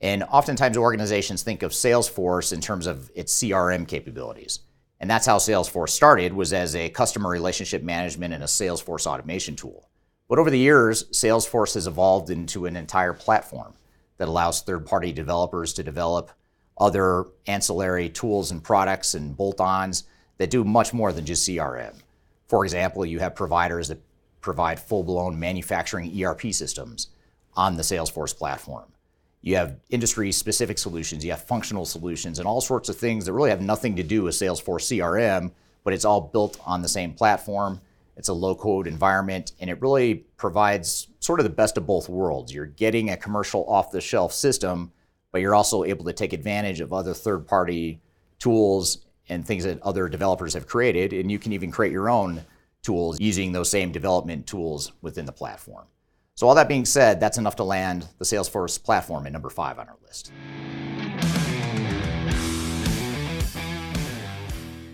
And 0.00 0.24
oftentimes 0.24 0.76
organizations 0.76 1.44
think 1.44 1.62
of 1.62 1.70
Salesforce 1.70 2.52
in 2.52 2.60
terms 2.60 2.88
of 2.88 3.08
its 3.14 3.40
CRM 3.40 3.86
capabilities. 3.86 4.58
And 4.98 5.08
that's 5.08 5.26
how 5.26 5.38
Salesforce 5.38 5.90
started 5.90 6.32
was 6.32 6.52
as 6.52 6.74
a 6.74 6.88
customer 6.88 7.30
relationship 7.30 7.84
management 7.84 8.34
and 8.34 8.42
a 8.42 8.48
Salesforce 8.48 9.06
automation 9.06 9.54
tool. 9.54 9.88
But 10.28 10.40
over 10.40 10.50
the 10.50 10.58
years, 10.58 11.04
Salesforce 11.10 11.74
has 11.74 11.86
evolved 11.86 12.30
into 12.30 12.66
an 12.66 12.74
entire 12.74 13.12
platform 13.12 13.74
that 14.16 14.26
allows 14.26 14.60
third-party 14.60 15.12
developers 15.12 15.72
to 15.74 15.84
develop 15.84 16.32
other 16.78 17.26
ancillary 17.46 18.08
tools 18.08 18.50
and 18.50 18.62
products 18.62 19.14
and 19.14 19.36
bolt-ons 19.36 20.04
that 20.38 20.50
do 20.50 20.64
much 20.64 20.92
more 20.92 21.12
than 21.12 21.24
just 21.24 21.48
CRM. 21.48 22.00
For 22.48 22.64
example, 22.64 23.06
you 23.06 23.18
have 23.20 23.34
providers 23.34 23.88
that 23.88 24.02
provide 24.40 24.80
full-blown 24.80 25.38
manufacturing 25.38 26.22
ERP 26.22 26.52
systems 26.52 27.08
on 27.54 27.76
the 27.76 27.82
Salesforce 27.82 28.36
platform. 28.36 28.92
You 29.40 29.56
have 29.56 29.78
industry-specific 29.90 30.78
solutions, 30.78 31.24
you 31.24 31.30
have 31.30 31.44
functional 31.44 31.84
solutions, 31.84 32.38
and 32.38 32.46
all 32.46 32.60
sorts 32.60 32.88
of 32.88 32.96
things 32.96 33.26
that 33.26 33.32
really 33.32 33.50
have 33.50 33.60
nothing 33.60 33.96
to 33.96 34.02
do 34.02 34.22
with 34.22 34.34
Salesforce 34.34 34.98
CRM, 34.98 35.52
but 35.84 35.92
it's 35.92 36.04
all 36.04 36.20
built 36.20 36.58
on 36.64 36.82
the 36.82 36.88
same 36.88 37.12
platform. 37.12 37.80
It's 38.16 38.28
a 38.28 38.32
low-code 38.34 38.86
environment, 38.86 39.52
and 39.60 39.68
it 39.70 39.80
really 39.80 40.26
provides 40.36 41.08
sort 41.18 41.40
of 41.40 41.44
the 41.44 41.50
best 41.50 41.76
of 41.76 41.86
both 41.86 42.08
worlds. 42.08 42.52
You're 42.52 42.66
getting 42.66 43.10
a 43.10 43.16
commercial 43.16 43.64
off-the-shelf 43.68 44.32
system, 44.32 44.92
but 45.32 45.40
you're 45.40 45.54
also 45.54 45.82
able 45.84 46.04
to 46.04 46.12
take 46.12 46.32
advantage 46.32 46.80
of 46.80 46.92
other 46.92 47.14
third-party 47.14 48.00
tools 48.38 48.98
and 49.28 49.44
things 49.46 49.64
that 49.64 49.82
other 49.82 50.08
developers 50.08 50.54
have 50.54 50.66
created, 50.66 51.12
and 51.12 51.32
you 51.32 51.38
can 51.38 51.52
even 51.52 51.70
create 51.70 51.92
your 51.92 52.10
own 52.10 52.44
tools 52.82 53.18
using 53.20 53.52
those 53.52 53.70
same 53.70 53.90
development 53.90 54.46
tools 54.46 54.92
within 55.00 55.24
the 55.24 55.32
platform. 55.32 55.86
So 56.34 56.46
all 56.46 56.54
that 56.54 56.68
being 56.68 56.84
said, 56.84 57.18
that's 57.18 57.38
enough 57.38 57.56
to 57.56 57.64
land 57.64 58.06
the 58.18 58.24
Salesforce 58.24 58.82
platform 58.82 59.26
at 59.26 59.32
number 59.32 59.50
five 59.50 59.78
on 59.78 59.88
our 59.88 59.96
list. 60.04 60.32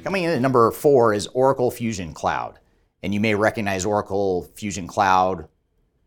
Coming 0.04 0.24
in 0.24 0.30
at 0.30 0.40
number 0.40 0.70
four 0.70 1.12
is 1.12 1.26
Oracle 1.28 1.70
Fusion 1.70 2.14
Cloud. 2.14 2.58
And 3.02 3.14
you 3.14 3.20
may 3.20 3.34
recognize 3.34 3.84
Oracle 3.84 4.50
Fusion 4.54 4.86
Cloud 4.86 5.48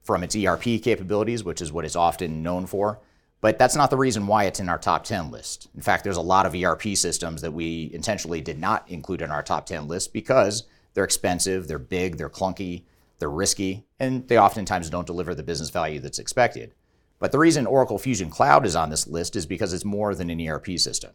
from 0.04 0.24
its 0.24 0.36
ERP 0.36 0.64
capabilities, 0.64 1.44
which 1.44 1.62
is 1.62 1.72
what 1.72 1.86
it's 1.86 1.96
often 1.96 2.44
known 2.44 2.66
for. 2.66 3.00
But 3.42 3.58
that's 3.58 3.76
not 3.76 3.90
the 3.90 3.98
reason 3.98 4.28
why 4.28 4.44
it's 4.46 4.60
in 4.60 4.70
our 4.70 4.78
top 4.78 5.04
10 5.04 5.32
list. 5.32 5.68
In 5.76 5.82
fact, 5.82 6.04
there's 6.04 6.18
a 6.18 6.22
lot 6.22 6.46
of 6.46 6.56
ERP 6.56 6.96
systems 6.96 7.42
that 7.42 7.54
we 7.54 7.90
intentionally 7.92 8.40
did 8.40 8.60
not 8.60 8.90
include 8.90 9.24
in 9.24 9.32
our 9.32 9.42
top 9.42 9.66
10 9.66 9.88
list 9.88 10.14
because 10.14 10.64
they're 10.94 11.04
expensive, 11.04 11.68
they're 11.68 11.80
big, 11.80 12.18
they're 12.18 12.30
clunky, 12.30 12.84
they're 13.18 13.32
risky, 13.32 13.84
and 14.00 14.28
they 14.28 14.38
oftentimes 14.38 14.90
don't 14.90 15.08
deliver 15.08 15.34
the 15.34 15.44
business 15.44 15.72
value 15.72 16.00
that's 16.00 16.20
expected. 16.20 16.74
But 17.18 17.32
the 17.32 17.40
reason 17.40 17.66
Oracle 17.66 17.98
Fusion 17.98 18.30
Cloud 18.30 18.66
is 18.66 18.76
on 18.76 18.90
this 18.90 19.08
list 19.08 19.36
is 19.36 19.46
because 19.46 19.74
it's 19.74 19.86
more 19.86 20.14
than 20.14 20.30
an 20.30 20.48
ERP 20.48 20.78
system. 20.78 21.12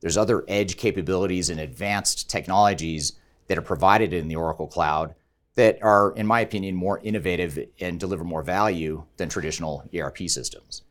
There's 0.00 0.16
other 0.16 0.44
edge 0.48 0.76
capabilities 0.76 1.50
and 1.50 1.60
advanced 1.60 2.30
technologies 2.30 3.12
that 3.46 3.58
are 3.58 3.62
provided 3.62 4.12
in 4.12 4.28
the 4.28 4.36
Oracle 4.36 4.68
Cloud 4.68 5.14
that 5.56 5.78
are, 5.82 6.12
in 6.12 6.26
my 6.26 6.40
opinion, 6.40 6.76
more 6.76 7.00
innovative 7.00 7.58
and 7.80 7.98
deliver 7.98 8.22
more 8.22 8.44
value 8.44 9.04
than 9.16 9.28
traditional 9.28 9.88
ERP 9.92 10.28
systems. 10.28 10.82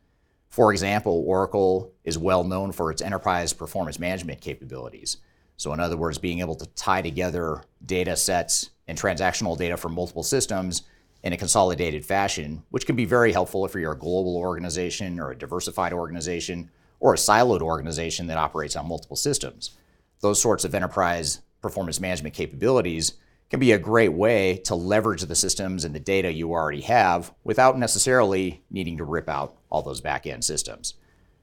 For 0.58 0.72
example, 0.72 1.22
Oracle 1.24 1.92
is 2.02 2.18
well 2.18 2.42
known 2.42 2.72
for 2.72 2.90
its 2.90 3.00
enterprise 3.00 3.52
performance 3.52 4.00
management 4.00 4.40
capabilities. 4.40 5.18
So, 5.56 5.72
in 5.72 5.78
other 5.78 5.96
words, 5.96 6.18
being 6.18 6.40
able 6.40 6.56
to 6.56 6.66
tie 6.74 7.00
together 7.00 7.62
data 7.86 8.16
sets 8.16 8.70
and 8.88 8.98
transactional 8.98 9.56
data 9.56 9.76
from 9.76 9.94
multiple 9.94 10.24
systems 10.24 10.82
in 11.22 11.32
a 11.32 11.36
consolidated 11.36 12.04
fashion, 12.04 12.64
which 12.70 12.86
can 12.86 12.96
be 12.96 13.04
very 13.04 13.30
helpful 13.30 13.64
if 13.66 13.74
you're 13.74 13.92
a 13.92 13.96
global 13.96 14.36
organization 14.36 15.20
or 15.20 15.30
a 15.30 15.38
diversified 15.38 15.92
organization 15.92 16.68
or 16.98 17.14
a 17.14 17.16
siloed 17.16 17.60
organization 17.60 18.26
that 18.26 18.36
operates 18.36 18.74
on 18.74 18.88
multiple 18.88 19.14
systems. 19.14 19.76
Those 20.22 20.42
sorts 20.42 20.64
of 20.64 20.74
enterprise 20.74 21.40
performance 21.62 22.00
management 22.00 22.34
capabilities 22.34 23.12
can 23.50 23.60
be 23.60 23.72
a 23.72 23.78
great 23.78 24.12
way 24.12 24.58
to 24.64 24.74
leverage 24.74 25.22
the 25.22 25.34
systems 25.34 25.84
and 25.84 25.94
the 25.94 26.00
data 26.00 26.32
you 26.32 26.52
already 26.52 26.82
have 26.82 27.32
without 27.44 27.78
necessarily 27.78 28.62
needing 28.70 28.98
to 28.98 29.04
rip 29.04 29.28
out 29.28 29.56
all 29.70 29.82
those 29.82 30.00
back 30.00 30.26
end 30.26 30.44
systems. 30.44 30.94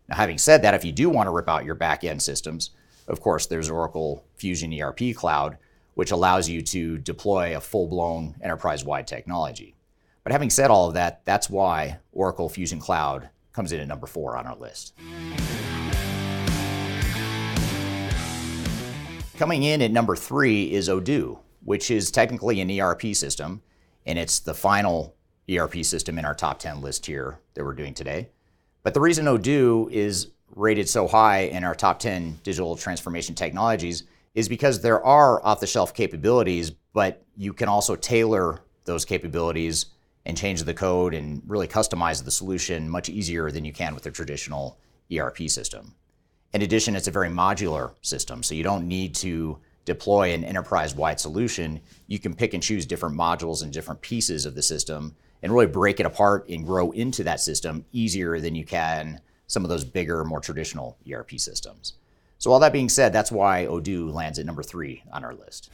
Now, 0.08 0.18
having 0.18 0.38
said 0.38 0.62
that, 0.62 0.76
if 0.76 0.86
you 0.86 0.92
do 0.92 1.10
want 1.10 1.28
to 1.28 1.32
rip 1.32 1.50
out 1.50 1.66
your 1.66 1.76
back 1.76 2.04
end 2.04 2.22
systems, 2.22 2.70
of 3.08 3.22
course, 3.22 3.48
there's 3.48 3.70
Oracle 3.70 4.24
Fusion 4.36 4.80
ERP 4.80 5.16
Cloud, 5.16 5.58
which 5.96 6.12
allows 6.12 6.48
you 6.48 6.62
to 6.62 6.98
deploy 7.00 7.56
a 7.56 7.62
full-blown 7.62 8.36
enterprise-wide 8.42 9.08
technology. 9.08 9.76
But 10.24 10.32
having 10.32 10.50
said 10.50 10.70
all 10.70 10.88
of 10.88 10.96
that, 10.96 11.24
that's 11.26 11.50
why 11.50 12.00
Oracle 12.12 12.50
Fusion 12.50 12.80
Cloud 12.80 13.30
comes 13.54 13.72
in 13.72 13.80
at 13.80 13.88
number 13.88 14.08
four 14.08 14.38
on 14.38 14.46
our 14.46 14.56
list. 14.56 14.94
Coming 19.38 19.64
in 19.64 19.82
at 19.82 19.92
number 19.92 20.16
three 20.16 20.72
is 20.72 20.88
Odoo, 20.88 21.40
which 21.66 21.92
is 21.92 22.10
technically 22.12 22.62
an 22.62 22.80
ERP 22.80 23.14
system, 23.14 23.62
and 24.06 24.18
it's 24.18 24.40
the 24.40 24.54
final 24.54 25.16
ERP 25.50 25.84
system 25.84 26.18
in 26.18 26.24
our 26.24 26.34
top 26.34 26.60
10 26.60 26.82
list 26.82 27.06
here 27.06 27.40
that 27.54 27.64
we're 27.64 27.74
doing 27.74 27.94
today. 27.94 28.30
But 28.84 28.94
the 28.94 29.02
reason 29.02 29.26
Odoo 29.26 29.92
is 29.92 30.32
rated 30.56 30.88
so 30.88 31.08
high 31.08 31.40
in 31.40 31.64
our 31.64 31.76
top 31.76 32.00
10 32.00 32.40
digital 32.44 32.76
transformation 32.76 33.36
technologies 33.36 34.04
is 34.36 34.48
because 34.48 34.82
there 34.82 35.04
are 35.04 35.44
off 35.44 35.60
the 35.60 35.68
shelf 35.68 35.94
capabilities, 35.94 36.70
but 36.94 37.26
you 37.36 37.52
can 37.52 37.68
also 37.68 37.96
tailor 37.96 38.62
those 38.86 39.04
capabilities 39.04 39.88
and 40.26 40.38
change 40.38 40.64
the 40.64 40.74
code 40.74 41.14
and 41.14 41.42
really 41.48 41.68
customize 41.68 42.24
the 42.24 42.32
solution 42.32 42.90
much 42.90 43.10
easier 43.10 43.50
than 43.50 43.66
you 43.66 43.74
can 43.74 43.96
with 43.96 44.06
a 44.06 44.12
traditional 44.12 44.78
ERP 45.16 45.50
system. 45.50 45.96
In 46.54 46.62
addition, 46.62 46.96
it's 46.96 47.08
a 47.08 47.12
very 47.12 47.30
modular 47.30 47.94
system, 48.02 48.44
so 48.44 48.54
you 48.54 48.64
don't 48.64 48.88
need 48.88 49.16
to 49.16 49.60
deploy 49.86 50.34
an 50.34 50.44
enterprise 50.44 50.94
wide 50.96 51.20
solution. 51.20 51.80
You 52.08 52.20
can 52.20 52.36
pick 52.36 52.54
and 52.54 52.62
choose 52.62 52.86
different 52.86 53.16
modules 53.16 53.64
and 53.64 53.72
different 53.72 54.02
pieces 54.02 54.46
of 54.46 54.56
the 54.56 54.64
system 54.64 55.16
and 55.42 55.54
really 55.54 55.68
break 55.68 56.00
it 56.00 56.06
apart 56.06 56.50
and 56.50 56.66
grow 56.66 56.92
into 56.92 57.24
that 57.24 57.40
system 57.40 57.86
easier 57.92 58.40
than 58.40 58.56
you 58.56 58.66
can 58.66 59.22
some 59.48 59.64
of 59.64 59.70
those 59.70 59.86
bigger, 59.86 60.24
more 60.24 60.40
traditional 60.40 60.98
ERP 61.10 61.40
systems. 61.40 61.94
So, 62.38 62.52
all 62.52 62.60
that 62.60 62.74
being 62.74 62.90
said, 62.90 63.14
that's 63.14 63.32
why 63.32 63.66
Odoo 63.70 64.12
lands 64.12 64.40
at 64.40 64.46
number 64.46 64.64
three 64.64 65.04
on 65.12 65.24
our 65.24 65.34
list. 65.34 65.70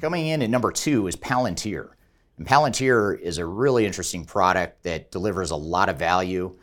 Coming 0.00 0.28
in 0.28 0.42
at 0.42 0.50
number 0.50 0.70
two 0.70 1.08
is 1.08 1.16
Palantir. 1.16 1.90
And 2.38 2.46
Palantir 2.46 3.18
is 3.20 3.38
a 3.38 3.44
really 3.44 3.84
interesting 3.84 4.24
product 4.24 4.84
that 4.84 5.10
delivers 5.10 5.50
a 5.50 5.56
lot 5.56 5.88
of 5.88 5.98
value. 5.98 6.56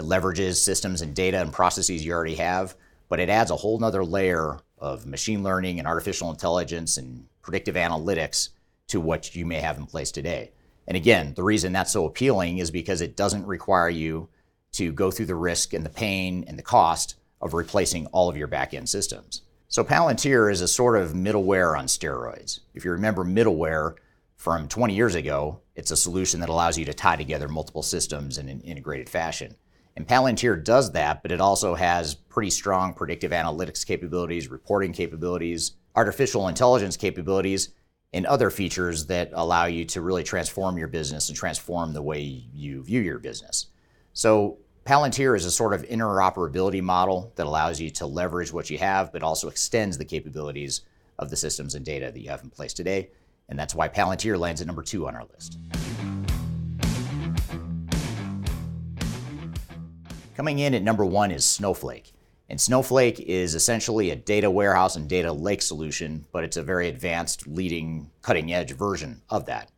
It 0.00 0.06
leverages 0.06 0.56
systems 0.56 1.02
and 1.02 1.14
data 1.14 1.42
and 1.42 1.52
processes 1.52 2.02
you 2.02 2.12
already 2.12 2.36
have, 2.36 2.74
but 3.10 3.20
it 3.20 3.28
adds 3.28 3.50
a 3.50 3.56
whole 3.56 3.78
nother 3.78 4.02
layer 4.02 4.58
of 4.78 5.04
machine 5.04 5.42
learning 5.42 5.78
and 5.78 5.86
artificial 5.86 6.30
intelligence 6.30 6.96
and 6.96 7.26
predictive 7.42 7.74
analytics 7.74 8.48
to 8.88 8.98
what 8.98 9.36
you 9.36 9.44
may 9.44 9.60
have 9.60 9.76
in 9.76 9.84
place 9.84 10.10
today. 10.10 10.52
And 10.88 10.96
again, 10.96 11.34
the 11.34 11.42
reason 11.42 11.74
that's 11.74 11.92
so 11.92 12.06
appealing 12.06 12.58
is 12.58 12.70
because 12.70 13.02
it 13.02 13.14
doesn't 13.14 13.46
require 13.46 13.90
you 13.90 14.30
to 14.72 14.90
go 14.90 15.10
through 15.10 15.26
the 15.26 15.34
risk 15.34 15.74
and 15.74 15.84
the 15.84 15.90
pain 15.90 16.46
and 16.48 16.58
the 16.58 16.62
cost 16.62 17.16
of 17.42 17.52
replacing 17.52 18.06
all 18.06 18.30
of 18.30 18.38
your 18.38 18.46
back-end 18.46 18.88
systems. 18.88 19.42
So 19.68 19.84
Palantir 19.84 20.50
is 20.50 20.62
a 20.62 20.68
sort 20.68 20.96
of 20.96 21.12
middleware 21.12 21.78
on 21.78 21.84
steroids. 21.86 22.60
If 22.72 22.86
you 22.86 22.92
remember 22.92 23.22
middleware 23.22 23.96
from 24.36 24.66
20 24.66 24.94
years 24.94 25.14
ago, 25.14 25.60
it's 25.74 25.90
a 25.90 25.96
solution 25.96 26.40
that 26.40 26.48
allows 26.48 26.78
you 26.78 26.86
to 26.86 26.94
tie 26.94 27.16
together 27.16 27.48
multiple 27.48 27.82
systems 27.82 28.38
in 28.38 28.48
an 28.48 28.62
integrated 28.62 29.10
fashion. 29.10 29.56
And 29.96 30.06
Palantir 30.06 30.62
does 30.62 30.92
that, 30.92 31.22
but 31.22 31.32
it 31.32 31.40
also 31.40 31.74
has 31.74 32.14
pretty 32.14 32.50
strong 32.50 32.94
predictive 32.94 33.32
analytics 33.32 33.86
capabilities, 33.86 34.48
reporting 34.48 34.92
capabilities, 34.92 35.72
artificial 35.96 36.48
intelligence 36.48 36.96
capabilities, 36.96 37.70
and 38.12 38.26
other 38.26 38.50
features 38.50 39.06
that 39.06 39.30
allow 39.34 39.66
you 39.66 39.84
to 39.84 40.00
really 40.00 40.24
transform 40.24 40.78
your 40.78 40.88
business 40.88 41.28
and 41.28 41.36
transform 41.36 41.92
the 41.92 42.02
way 42.02 42.20
you 42.20 42.82
view 42.82 43.00
your 43.00 43.18
business. 43.18 43.66
So 44.12 44.58
Palantir 44.84 45.36
is 45.36 45.44
a 45.44 45.50
sort 45.50 45.74
of 45.74 45.82
interoperability 45.82 46.82
model 46.82 47.32
that 47.36 47.46
allows 47.46 47.80
you 47.80 47.90
to 47.90 48.06
leverage 48.06 48.52
what 48.52 48.70
you 48.70 48.78
have, 48.78 49.12
but 49.12 49.22
also 49.22 49.48
extends 49.48 49.98
the 49.98 50.04
capabilities 50.04 50.80
of 51.18 51.30
the 51.30 51.36
systems 51.36 51.74
and 51.74 51.84
data 51.84 52.10
that 52.10 52.20
you 52.20 52.30
have 52.30 52.42
in 52.42 52.50
place 52.50 52.72
today. 52.72 53.10
And 53.48 53.58
that's 53.58 53.74
why 53.74 53.88
Palantir 53.88 54.38
lands 54.38 54.60
at 54.60 54.66
number 54.66 54.82
two 54.82 55.06
on 55.06 55.14
our 55.14 55.26
list. 55.32 55.58
Coming 60.40 60.60
in 60.60 60.72
at 60.72 60.82
number 60.82 61.04
one 61.04 61.32
is 61.32 61.44
Snowflake. 61.44 62.14
And 62.48 62.58
Snowflake 62.58 63.20
is 63.20 63.54
essentially 63.54 64.08
a 64.08 64.16
data 64.16 64.50
warehouse 64.50 64.96
and 64.96 65.06
data 65.06 65.30
lake 65.30 65.60
solution, 65.60 66.24
but 66.32 66.44
it's 66.44 66.56
a 66.56 66.62
very 66.62 66.88
advanced, 66.88 67.46
leading, 67.46 68.10
cutting 68.22 68.50
edge 68.50 68.72
version 68.72 69.20
of 69.28 69.44
that. 69.44 69.70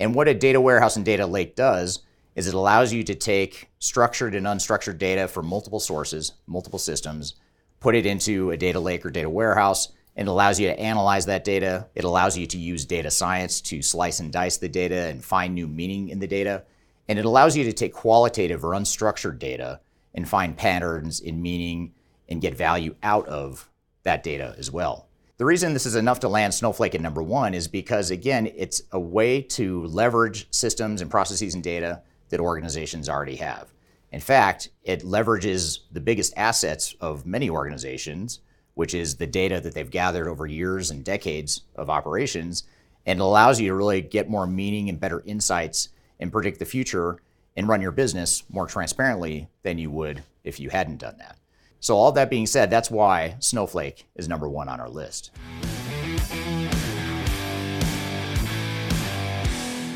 And 0.00 0.12
what 0.12 0.26
a 0.26 0.34
data 0.34 0.60
warehouse 0.60 0.96
and 0.96 1.04
data 1.04 1.28
lake 1.28 1.54
does 1.54 2.00
is 2.34 2.48
it 2.48 2.54
allows 2.54 2.92
you 2.92 3.04
to 3.04 3.14
take 3.14 3.70
structured 3.78 4.34
and 4.34 4.46
unstructured 4.46 4.98
data 4.98 5.28
from 5.28 5.46
multiple 5.46 5.78
sources, 5.78 6.32
multiple 6.44 6.80
systems, 6.80 7.36
put 7.78 7.94
it 7.94 8.04
into 8.04 8.50
a 8.50 8.56
data 8.56 8.80
lake 8.80 9.06
or 9.06 9.10
data 9.10 9.30
warehouse, 9.30 9.92
and 10.16 10.26
it 10.26 10.30
allows 10.32 10.58
you 10.58 10.66
to 10.66 10.80
analyze 10.80 11.26
that 11.26 11.44
data. 11.44 11.86
It 11.94 12.02
allows 12.02 12.36
you 12.36 12.48
to 12.48 12.58
use 12.58 12.84
data 12.84 13.12
science 13.12 13.60
to 13.60 13.80
slice 13.80 14.18
and 14.18 14.32
dice 14.32 14.56
the 14.56 14.68
data 14.68 15.06
and 15.06 15.24
find 15.24 15.54
new 15.54 15.68
meaning 15.68 16.08
in 16.08 16.18
the 16.18 16.26
data. 16.26 16.64
And 17.06 17.16
it 17.16 17.24
allows 17.24 17.56
you 17.56 17.62
to 17.62 17.72
take 17.72 17.92
qualitative 17.92 18.64
or 18.64 18.72
unstructured 18.72 19.38
data 19.38 19.78
and 20.14 20.28
find 20.28 20.56
patterns 20.56 21.20
in 21.20 21.40
meaning 21.40 21.92
and 22.28 22.40
get 22.40 22.56
value 22.56 22.94
out 23.02 23.26
of 23.26 23.68
that 24.02 24.22
data 24.22 24.54
as 24.58 24.70
well. 24.70 25.08
The 25.36 25.44
reason 25.44 25.72
this 25.72 25.86
is 25.86 25.96
enough 25.96 26.20
to 26.20 26.28
land 26.28 26.52
Snowflake 26.52 26.94
at 26.94 27.00
number 27.00 27.22
one 27.22 27.54
is 27.54 27.66
because, 27.66 28.10
again, 28.10 28.50
it's 28.54 28.82
a 28.92 29.00
way 29.00 29.40
to 29.42 29.84
leverage 29.86 30.46
systems 30.50 31.00
and 31.00 31.10
processes 31.10 31.54
and 31.54 31.64
data 31.64 32.02
that 32.28 32.40
organizations 32.40 33.08
already 33.08 33.36
have. 33.36 33.72
In 34.12 34.20
fact, 34.20 34.68
it 34.82 35.00
leverages 35.00 35.80
the 35.92 36.00
biggest 36.00 36.34
assets 36.36 36.94
of 37.00 37.24
many 37.24 37.48
organizations, 37.48 38.40
which 38.74 38.92
is 38.92 39.16
the 39.16 39.26
data 39.26 39.60
that 39.60 39.74
they've 39.74 39.90
gathered 39.90 40.28
over 40.28 40.46
years 40.46 40.90
and 40.90 41.04
decades 41.04 41.62
of 41.74 41.88
operations, 41.88 42.64
and 43.06 43.18
it 43.18 43.22
allows 43.22 43.60
you 43.60 43.68
to 43.68 43.74
really 43.74 44.02
get 44.02 44.28
more 44.28 44.46
meaning 44.46 44.88
and 44.88 45.00
better 45.00 45.22
insights 45.24 45.88
and 46.18 46.32
predict 46.32 46.58
the 46.58 46.64
future 46.64 47.18
and 47.56 47.68
run 47.68 47.80
your 47.80 47.92
business 47.92 48.44
more 48.48 48.66
transparently 48.66 49.48
than 49.62 49.78
you 49.78 49.90
would 49.90 50.22
if 50.44 50.60
you 50.60 50.70
hadn't 50.70 50.98
done 50.98 51.16
that. 51.18 51.36
So, 51.80 51.96
all 51.96 52.12
that 52.12 52.28
being 52.28 52.46
said, 52.46 52.70
that's 52.70 52.90
why 52.90 53.36
Snowflake 53.40 54.06
is 54.14 54.28
number 54.28 54.48
one 54.48 54.68
on 54.68 54.80
our 54.80 54.88
list. 54.88 55.30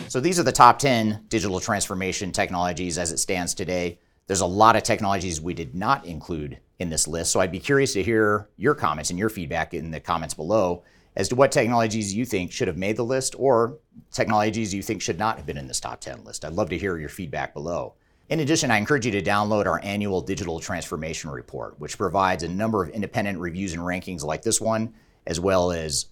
So, 0.09 0.21
these 0.21 0.39
are 0.39 0.45
the 0.45 0.53
top 0.53 0.79
10 0.79 1.27
digital 1.29 1.61
transformation 1.61 2.33
technologies 2.33 2.97
as 2.97 3.13
it 3.13 3.19
stands 3.19 3.53
today. 3.53 3.99
There's 4.27 4.41
a 4.41 4.47
lot 4.47 4.77
of 4.77 4.83
technologies 4.83 5.41
we 5.43 5.53
did 5.53 5.75
not 5.75 6.07
include 6.07 6.59
in 6.79 6.89
this 6.89 7.07
list. 7.07 7.33
So, 7.33 7.41
I'd 7.41 7.53
be 7.53 7.59
curious 7.59 7.93
to 7.93 8.03
hear 8.03 8.49
your 8.57 8.75
comments 8.75 9.11
and 9.11 9.19
your 9.19 9.29
feedback 9.29 9.75
in 9.75 9.91
the 9.91 10.01
comments 10.01 10.33
below 10.33 10.85
as 11.17 11.29
to 11.29 11.35
what 11.35 11.53
technologies 11.53 12.15
you 12.15 12.25
think 12.25 12.51
should 12.51 12.69
have 12.69 12.77
made 12.77 12.97
the 12.97 13.05
list 13.05 13.35
or 13.39 13.79
technologies 14.13 14.75
you 14.75 14.83
think 14.83 15.01
should 15.01 15.19
not 15.19 15.37
have 15.37 15.47
been 15.47 15.57
in 15.57 15.69
this 15.69 15.81
top 15.81 16.01
10 16.01 16.25
list. 16.25 16.45
I'd 16.45 16.53
love 16.53 16.71
to 16.71 16.79
hear 16.79 16.99
your 16.99 17.09
feedback 17.09 17.55
below. 17.55 17.95
In 18.31 18.41
addition, 18.41 18.71
I 18.71 18.79
encourage 18.79 19.05
you 19.05 19.13
to 19.13 19.23
download 19.23 19.67
our 19.67 19.81
annual 19.85 20.21
digital 20.21 20.59
transformation 20.59 21.31
report, 21.31 21.79
which 21.79 21.99
provides 21.99 22.43
a 22.43 22.49
number 22.49 22.83
of 22.83 22.89
independent 22.89 23.39
reviews 23.39 23.75
and 23.75 23.83
rankings 23.83 24.25
like 24.25 24.43
this 24.43 24.61
one, 24.61 24.95
as 25.27 25.39
well 25.39 25.71
as 25.71 26.07